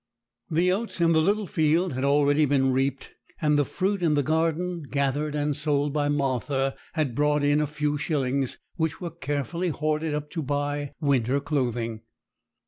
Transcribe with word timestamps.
The 0.49 0.71
oats 0.71 0.99
in 0.99 1.11
the 1.11 1.21
little 1.21 1.45
field 1.45 1.93
had 1.93 2.03
already 2.03 2.47
been 2.47 2.71
reaped; 2.73 3.11
and 3.39 3.55
the 3.55 3.63
fruit 3.63 4.01
in 4.01 4.15
the 4.15 4.23
garden, 4.23 4.81
gathered 4.89 5.35
and 5.35 5.55
sold 5.55 5.93
by 5.93 6.09
Martha, 6.09 6.75
had 6.93 7.13
brought 7.13 7.43
in 7.43 7.61
a 7.61 7.67
few 7.67 7.99
shillings, 7.99 8.57
which 8.77 8.99
were 8.99 9.11
carefully 9.11 9.69
hoarded 9.69 10.15
up 10.15 10.31
to 10.31 10.41
buy 10.41 10.95
winter 10.99 11.39
clothing. 11.39 12.01